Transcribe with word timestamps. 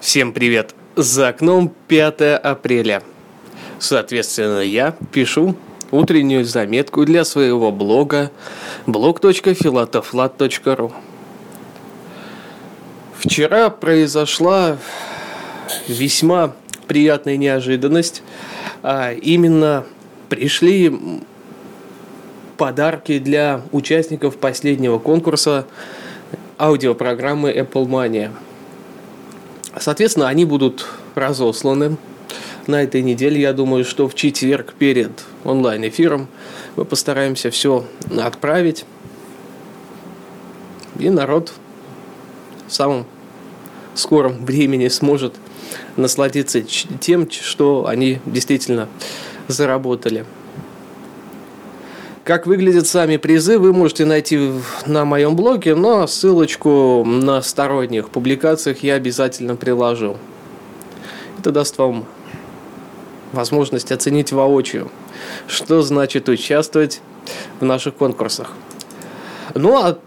Всем 0.00 0.32
привет! 0.32 0.74
За 0.96 1.28
окном 1.28 1.70
5 1.88 2.20
апреля. 2.42 3.02
Соответственно, 3.78 4.60
я 4.60 4.96
пишу 5.12 5.54
утреннюю 5.90 6.44
заметку 6.44 7.04
для 7.04 7.24
своего 7.24 7.72
блога 7.72 8.30
blog.filatoflat.ru 8.86 10.92
Вчера 13.14 13.70
произошла 13.70 14.78
весьма 15.86 16.54
приятная 16.88 17.36
неожиданность. 17.36 18.22
А 18.82 19.12
именно 19.12 19.84
пришли 20.28 20.92
подарки 22.56 23.18
для 23.18 23.62
участников 23.70 24.36
последнего 24.36 24.98
конкурса 24.98 25.66
аудиопрограммы 26.58 27.52
Apple 27.52 27.86
Mania. 27.86 28.30
Соответственно, 29.78 30.28
они 30.28 30.44
будут 30.44 30.86
разосланы 31.14 31.96
на 32.66 32.82
этой 32.82 33.02
неделе. 33.02 33.40
Я 33.40 33.52
думаю, 33.52 33.84
что 33.84 34.08
в 34.08 34.14
четверг 34.14 34.74
перед 34.78 35.10
онлайн-эфиром 35.44 36.28
мы 36.76 36.84
постараемся 36.84 37.50
все 37.50 37.84
отправить. 38.18 38.84
И 40.98 41.10
народ 41.10 41.52
в 42.68 42.72
самом 42.72 43.06
скором 43.94 44.44
времени 44.44 44.88
сможет 44.88 45.34
насладиться 45.96 46.62
тем, 46.62 47.30
что 47.30 47.86
они 47.86 48.20
действительно 48.26 48.88
заработали. 49.48 50.24
Как 52.24 52.46
выглядят 52.46 52.86
сами 52.86 53.16
призы, 53.16 53.58
вы 53.58 53.72
можете 53.72 54.04
найти 54.04 54.52
на 54.86 55.04
моем 55.04 55.34
блоге, 55.34 55.74
но 55.74 56.06
ссылочку 56.06 57.02
на 57.04 57.42
сторонних 57.42 58.10
публикациях 58.10 58.84
я 58.84 58.94
обязательно 58.94 59.56
приложу. 59.56 60.16
Это 61.40 61.50
даст 61.50 61.78
вам 61.78 62.04
возможность 63.32 63.90
оценить 63.90 64.30
воочию, 64.30 64.88
что 65.48 65.82
значит 65.82 66.28
участвовать 66.28 67.00
в 67.58 67.64
наших 67.64 67.94
конкурсах. 67.96 68.52
Ну 69.56 69.76
а 69.82 69.98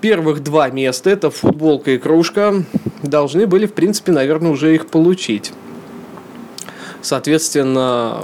первых 0.00 0.44
два 0.44 0.70
места, 0.70 1.10
это 1.10 1.32
футболка 1.32 1.90
и 1.90 1.98
кружка, 1.98 2.54
должны 3.02 3.48
были, 3.48 3.66
в 3.66 3.72
принципе, 3.72 4.12
наверное, 4.12 4.52
уже 4.52 4.72
их 4.76 4.86
получить. 4.86 5.52
Соответственно, 7.02 8.22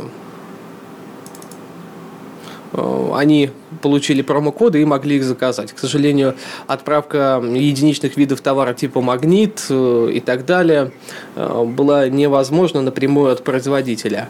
они 2.73 3.51
получили 3.83 4.23
промокоды 4.23 4.81
и 4.81 4.85
могли 4.85 5.17
их 5.17 5.25
заказать. 5.25 5.73
К 5.73 5.79
сожалению, 5.79 6.37
отправка 6.67 7.43
единичных 7.43 8.17
видов 8.17 8.41
товара 8.41 8.75
типа 8.75 9.01
магнит 9.01 9.65
э, 9.69 10.11
и 10.15 10.21
так 10.21 10.45
далее 10.45 10.93
э, 11.35 11.65
была 11.65 12.09
невозможна 12.09 12.81
напрямую 12.81 13.33
от 13.33 13.43
производителя. 13.43 14.29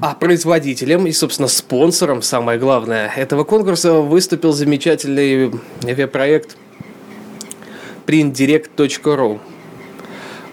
А 0.00 0.14
производителем 0.14 1.06
и, 1.06 1.12
собственно, 1.12 1.48
спонсором, 1.48 2.22
самое 2.22 2.58
главное, 2.58 3.12
этого 3.14 3.44
конкурса 3.44 3.94
выступил 3.94 4.52
замечательный 4.52 5.52
веб-проект 5.82 6.56
printdirect.ru. 8.06 9.40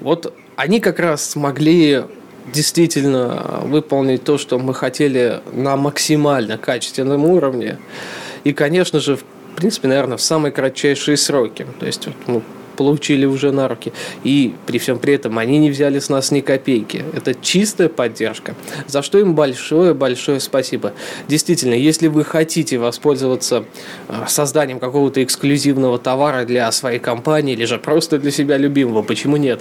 Вот 0.02 0.34
они 0.56 0.80
как 0.80 1.00
раз 1.00 1.32
смогли 1.32 2.04
действительно 2.52 3.62
выполнить 3.64 4.24
то, 4.24 4.38
что 4.38 4.60
мы 4.60 4.74
хотели 4.74 5.42
на 5.54 5.76
максимально 5.76 6.58
качественном 6.58 7.26
уровне. 7.26 7.78
И, 8.44 8.54
конечно 8.54 9.00
же, 9.00 9.18
в 9.18 9.24
принципе, 9.56 9.88
наверное, 9.88 10.18
в 10.18 10.22
самые 10.22 10.52
кратчайшие 10.52 11.18
сроки. 11.18 11.66
То 11.80 11.86
есть 11.86 12.08
вот, 12.08 12.16
мы 12.28 12.42
получили 12.80 13.26
уже 13.26 13.52
на 13.52 13.68
руки. 13.68 13.92
И 14.24 14.56
при 14.66 14.78
всем 14.78 15.00
при 15.00 15.14
этом 15.14 15.38
они 15.38 15.58
не 15.58 15.70
взяли 15.70 16.00
с 16.00 16.08
нас 16.08 16.32
ни 16.32 16.40
копейки. 16.40 17.04
Это 17.14 17.36
чистая 17.36 17.90
поддержка. 17.90 18.56
За 18.88 19.02
что 19.02 19.20
им 19.20 19.36
большое-большое 19.36 20.40
спасибо. 20.40 20.94
Действительно, 21.28 21.74
если 21.74 22.08
вы 22.08 22.24
хотите 22.24 22.78
воспользоваться 22.78 23.66
э, 24.08 24.14
созданием 24.30 24.80
какого-то 24.80 25.22
эксклюзивного 25.22 26.00
товара 26.00 26.46
для 26.46 26.72
своей 26.72 27.00
компании 27.00 27.54
или 27.54 27.66
же 27.66 27.80
просто 27.80 28.18
для 28.18 28.32
себя 28.32 28.56
любимого, 28.56 29.02
почему 29.02 29.36
нет? 29.36 29.60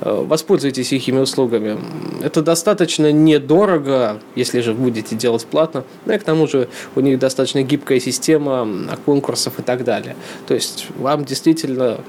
Э, 0.00 0.24
воспользуйтесь 0.26 0.92
их 0.92 1.06
услугами. 1.14 1.78
Это 2.24 2.42
достаточно 2.42 3.12
недорого, 3.12 4.18
если 4.34 4.60
же 4.60 4.74
будете 4.74 5.14
делать 5.14 5.46
платно. 5.46 5.84
Ну 6.04 6.14
и 6.14 6.18
к 6.18 6.24
тому 6.24 6.48
же 6.48 6.68
у 6.96 7.00
них 7.00 7.20
достаточно 7.20 7.62
гибкая 7.62 8.00
система 8.00 8.68
конкурсов 9.04 9.60
и 9.60 9.62
так 9.62 9.84
далее. 9.84 10.16
То 10.48 10.54
есть 10.54 10.88
вам 10.98 11.24
действительно 11.24 12.00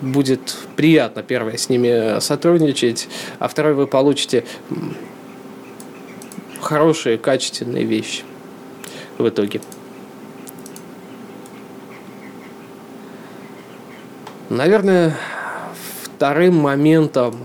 будет 0.00 0.56
приятно, 0.76 1.22
первое, 1.22 1.56
с 1.56 1.68
ними 1.68 2.20
сотрудничать, 2.20 3.08
а 3.38 3.48
второе, 3.48 3.74
вы 3.74 3.86
получите 3.86 4.44
хорошие, 6.60 7.18
качественные 7.18 7.84
вещи 7.84 8.24
в 9.18 9.28
итоге. 9.28 9.60
Наверное, 14.48 15.16
вторым 16.02 16.56
моментом, 16.56 17.38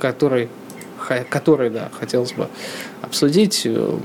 который, 0.00 0.48
который 1.28 1.70
да, 1.70 1.90
хотелось 1.98 2.32
бы 2.32 2.48
обсудить, 3.02 3.62
э, 3.64 3.98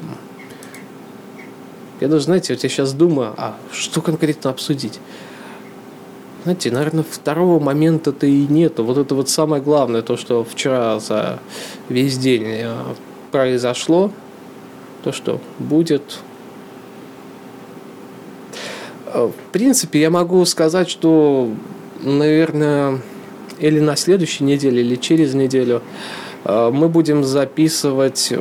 я 2.01 2.07
даже, 2.07 2.25
знаете, 2.25 2.53
вот 2.53 2.63
я 2.63 2.69
сейчас 2.69 2.94
думаю, 2.94 3.33
а 3.38 3.56
что 3.72 4.01
конкретно 4.01 4.50
обсудить? 4.50 5.00
Знаете, 6.44 6.69
наверное, 6.69 7.03
второго 7.09 7.59
момента-то 7.59 8.28
и 8.28 8.45
нету. 8.47 8.83
Вот 8.83 8.97
это 8.97 9.16
вот 9.16 9.29
самое 9.29 9.63
главное, 9.63 10.01
то, 10.01 10.16
что 10.17 10.44
вчера 10.44 11.00
за 11.00 11.39
весь 11.89 12.17
день 12.17 12.44
э, 12.45 12.75
произошло, 13.31 14.11
то, 15.03 15.11
что 15.11 15.39
будет. 15.57 16.19
Э, 19.07 19.28
в 19.28 19.51
принципе, 19.51 20.01
я 20.01 20.09
могу 20.11 20.45
сказать, 20.45 20.89
что, 20.89 21.50
наверное, 22.03 23.00
или 23.57 23.79
на 23.79 23.95
следующей 23.95 24.44
неделе, 24.44 24.81
или 24.81 24.97
через 24.97 25.34
неделю 25.34 25.81
э, 26.44 26.72
мы 26.72 26.89
будем 26.89 27.23
записывать 27.23 28.34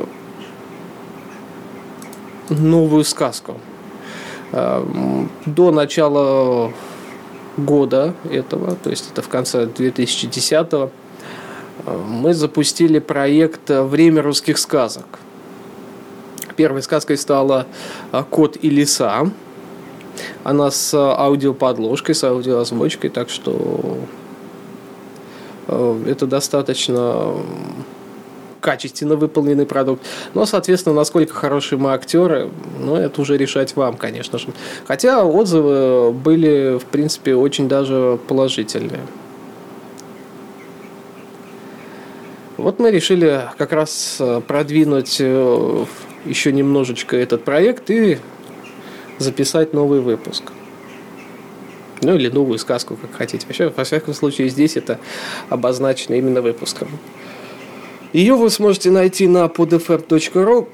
новую 2.49 3.03
сказку. 3.03 3.55
Э, 4.51 4.83
до 5.45 5.71
начала 5.71 6.71
года 7.57 8.13
этого, 8.29 8.75
то 8.75 8.89
есть 8.89 9.11
это 9.11 9.21
в 9.21 9.29
конце 9.29 9.65
2010 9.65 10.67
э, 10.73 10.87
мы 12.07 12.33
запустили 12.33 12.99
проект 12.99 13.69
«Время 13.69 14.21
русских 14.21 14.57
сказок». 14.57 15.19
Первой 16.55 16.83
сказкой 16.83 17.17
стала 17.17 17.67
э, 18.11 18.23
«Кот 18.29 18.57
и 18.61 18.69
лиса». 18.69 19.29
Она 20.45 20.71
с 20.71 20.93
аудиоподложкой, 20.93 22.15
с 22.15 22.23
аудиоозвучкой, 22.23 23.09
так 23.09 23.29
что 23.29 23.97
это 25.67 26.25
достаточно 26.25 27.33
качественно 28.65 29.15
выполненный 29.15 29.67
продукт. 29.67 30.03
Но, 30.33 30.47
соответственно, 30.47 30.95
насколько 30.95 31.35
хорошие 31.35 31.77
мы 31.77 31.93
актеры, 31.93 32.49
ну, 32.79 32.95
это 32.95 33.21
уже 33.21 33.37
решать 33.37 33.75
вам, 33.75 33.95
конечно 33.95 34.39
же. 34.39 34.47
Хотя 34.87 35.23
отзывы 35.23 36.11
были, 36.11 36.79
в 36.79 36.85
принципе, 36.85 37.35
очень 37.35 37.67
даже 37.67 38.17
положительные. 38.27 39.01
Вот 42.57 42.79
мы 42.79 42.89
решили 42.89 43.41
как 43.59 43.71
раз 43.71 44.17
э, 44.19 44.41
продвинуть 44.47 45.17
э, 45.19 45.85
еще 46.25 46.51
немножечко 46.51 47.15
этот 47.15 47.43
проект 47.43 47.91
и 47.91 48.17
записать 49.19 49.73
новый 49.73 49.99
выпуск. 49.99 50.43
Ну 52.01 52.15
или 52.15 52.29
новую 52.29 52.57
сказку, 52.57 52.95
как 52.95 53.13
хотите. 53.13 53.45
Вообще, 53.45 53.69
во 53.69 53.83
всяком 53.83 54.15
случае, 54.15 54.49
здесь 54.49 54.75
это 54.75 54.97
обозначено 55.49 56.15
именно 56.15 56.41
выпуском. 56.41 56.87
Ее 58.15 58.35
вы 58.35 58.49
сможете 58.49 58.91
найти 58.91 59.27
на 59.27 59.47
podfm.ru. 59.47 60.69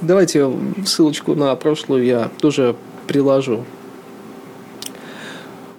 Давайте 0.00 0.48
ссылочку 0.86 1.34
на 1.34 1.56
прошлую 1.56 2.04
я 2.04 2.30
тоже 2.40 2.76
приложу. 3.08 3.64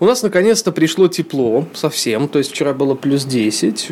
У 0.02 0.06
нас 0.06 0.22
наконец-то 0.22 0.74
пришло 0.74 1.08
тепло 1.08 1.68
совсем, 1.74 2.28
то 2.28 2.40
есть 2.40 2.52
вчера 2.52 2.74
было 2.74 2.96
плюс 2.96 3.24
10. 3.24 3.92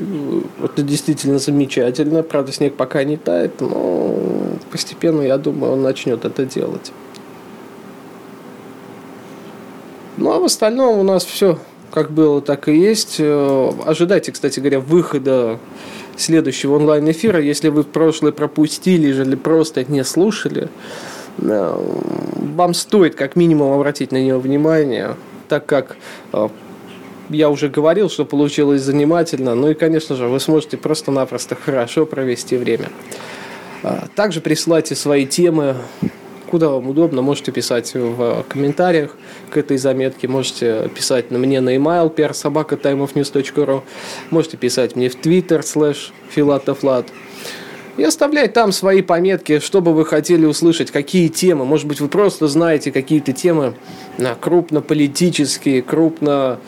Это 0.61 0.83
действительно 0.83 1.39
замечательно. 1.39 2.23
Правда, 2.23 2.51
снег 2.51 2.75
пока 2.75 3.05
не 3.05 3.15
тает, 3.15 3.61
но 3.61 4.13
постепенно, 4.69 5.21
я 5.21 5.37
думаю, 5.37 5.71
он 5.71 5.81
начнет 5.81 6.25
это 6.25 6.45
делать. 6.45 6.91
Ну 10.17 10.33
а 10.33 10.39
в 10.39 10.43
остальном 10.43 10.99
у 10.99 11.03
нас 11.03 11.23
все 11.23 11.57
как 11.91 12.11
было, 12.11 12.41
так 12.41 12.67
и 12.67 12.75
есть. 12.75 13.17
Э, 13.19 13.71
ожидайте, 13.85 14.31
кстати 14.31 14.59
говоря, 14.59 14.79
выхода 14.79 15.59
следующего 16.17 16.75
онлайн-эфира. 16.75 17.39
Если 17.41 17.69
вы 17.69 17.83
прошлый 17.83 18.31
пропустили 18.31 19.09
или 19.09 19.35
просто 19.35 19.83
не 19.83 20.03
слушали, 20.03 20.69
вам 21.37 22.73
стоит 22.73 23.15
как 23.15 23.35
минимум 23.35 23.73
обратить 23.73 24.11
на 24.11 24.17
нее 24.17 24.37
внимание, 24.37 25.15
так 25.47 25.65
как 25.65 25.95
я 27.29 27.49
уже 27.49 27.69
говорил, 27.69 28.09
что 28.09 28.25
получилось 28.25 28.81
занимательно. 28.81 29.55
Ну 29.55 29.69
и, 29.69 29.73
конечно 29.73 30.15
же, 30.15 30.27
вы 30.27 30.39
сможете 30.39 30.77
просто-напросто 30.77 31.55
хорошо 31.55 32.05
провести 32.05 32.57
время. 32.57 32.89
Также 34.15 34.41
присылайте 34.41 34.95
свои 34.95 35.25
темы, 35.25 35.77
куда 36.51 36.69
вам 36.69 36.89
удобно. 36.89 37.21
Можете 37.21 37.51
писать 37.53 37.93
в 37.95 38.43
комментариях 38.49 39.15
к 39.49 39.57
этой 39.57 39.77
заметке. 39.77 40.27
Можете 40.27 40.89
писать 40.93 41.31
на 41.31 41.37
мне 41.37 41.61
на 41.61 41.75
email 41.75 42.13
prsobaka.timeofnews.ru 42.13 43.81
Можете 44.29 44.57
писать 44.57 44.95
мне 44.97 45.09
в 45.09 45.15
Twitter 45.15 45.61
slash 45.61 46.11
filatoflat 46.35 47.05
и 47.97 48.03
оставлять 48.03 48.53
там 48.53 48.71
свои 48.71 49.01
пометки, 49.01 49.59
что 49.59 49.81
бы 49.81 49.93
вы 49.93 50.05
хотели 50.05 50.45
услышать, 50.45 50.91
какие 50.91 51.27
темы. 51.27 51.65
Может 51.65 51.87
быть, 51.87 51.99
вы 51.99 52.07
просто 52.07 52.47
знаете 52.47 52.91
какие-то 52.91 53.33
темы 53.33 53.75
крупно-политические, 54.39 55.81
крупно 55.81 56.59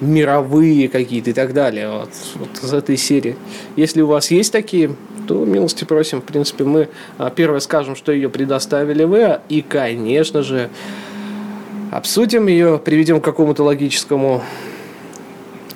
мировые 0.00 0.88
какие-то 0.88 1.30
и 1.30 1.32
так 1.32 1.52
далее. 1.54 1.88
Вот, 1.90 2.10
вот 2.34 2.48
из 2.62 2.72
этой 2.72 2.96
серии. 2.96 3.36
Если 3.76 4.02
у 4.02 4.06
вас 4.08 4.30
есть 4.30 4.52
такие, 4.52 4.96
то 5.26 5.44
милости 5.44 5.84
просим. 5.84 6.20
В 6.20 6.24
принципе, 6.24 6.64
мы 6.64 6.88
а, 7.18 7.30
первое 7.30 7.60
скажем, 7.60 7.96
что 7.96 8.12
ее 8.12 8.28
предоставили 8.28 9.04
вы, 9.04 9.40
и, 9.48 9.62
конечно 9.62 10.42
же, 10.42 10.70
обсудим 11.90 12.46
ее, 12.46 12.80
приведем 12.82 13.20
к 13.20 13.24
какому-то 13.24 13.64
логическому 13.64 14.42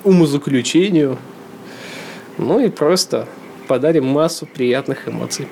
умозаключению, 0.03 1.17
ну 2.37 2.59
и 2.59 2.69
просто 2.69 3.27
подарим 3.67 4.05
массу 4.05 4.45
приятных 4.45 5.07
эмоций. 5.07 5.47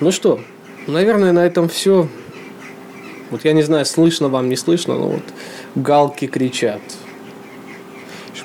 Ну 0.00 0.12
что, 0.12 0.40
наверное, 0.86 1.32
на 1.32 1.44
этом 1.44 1.68
все. 1.68 2.08
Вот 3.30 3.44
я 3.44 3.52
не 3.52 3.62
знаю, 3.62 3.84
слышно 3.86 4.28
вам, 4.28 4.48
не 4.48 4.56
слышно, 4.56 4.94
но 4.94 5.08
вот 5.08 5.22
галки 5.74 6.26
кричат. 6.26 6.80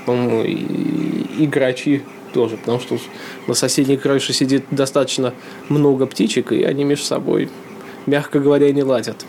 По-моему, 0.05 0.43
и, 0.43 1.43
и 1.43 1.47
грачи 1.47 2.03
тоже, 2.35 2.57
потому 2.57 2.81
что 2.81 2.99
на 3.47 3.53
соседней 3.53 3.95
крыше 3.95 4.33
сидит 4.33 4.65
достаточно 4.71 5.33
много 5.69 6.05
птичек, 6.05 6.51
и 6.51 6.63
они 6.63 6.83
между 6.83 7.05
собой, 7.05 7.49
мягко 8.05 8.39
говоря, 8.41 8.69
не 8.73 8.83
ладят. 8.83 9.25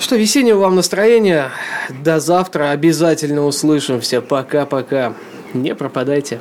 Что, 0.00 0.16
весеннего 0.16 0.58
вам 0.58 0.74
настроения. 0.74 1.52
До 2.02 2.18
завтра. 2.18 2.72
Обязательно 2.72 3.46
услышимся. 3.46 4.20
Пока-пока. 4.20 5.14
Не 5.54 5.76
пропадайте. 5.76 6.40